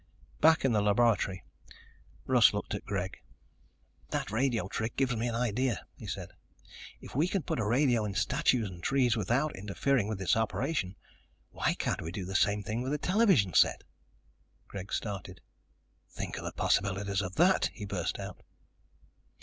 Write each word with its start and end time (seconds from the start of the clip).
Back 0.39 0.65
in 0.65 0.71
the 0.71 0.81
laboratory, 0.81 1.43
Russ 2.25 2.55
looked 2.55 2.73
at 2.73 2.85
Greg. 2.87 3.19
"That 4.09 4.31
radio 4.31 4.67
trick 4.67 4.95
gives 4.95 5.15
me 5.15 5.27
an 5.27 5.35
idea," 5.35 5.85
he 5.95 6.07
said. 6.07 6.31
"If 7.01 7.13
we 7.13 7.27
can 7.27 7.43
put 7.43 7.59
a 7.59 7.65
radio 7.67 8.03
in 8.05 8.15
statues 8.15 8.67
and 8.67 8.81
trees 8.81 9.15
without 9.15 9.55
interfering 9.55 10.07
with 10.07 10.19
its 10.19 10.35
operation, 10.35 10.95
why 11.51 11.75
can't 11.75 12.01
we 12.01 12.11
do 12.11 12.25
the 12.25 12.33
same 12.33 12.63
thing 12.63 12.81
with 12.81 12.93
a 12.93 12.97
television 12.97 13.53
set?" 13.53 13.83
Greg 14.67 14.91
started. 14.91 15.39
"Think 16.09 16.35
of 16.39 16.45
the 16.45 16.53
possibilities 16.53 17.21
of 17.21 17.35
that!" 17.35 17.69
he 17.71 17.85
burst 17.85 18.17
out. 18.17 18.41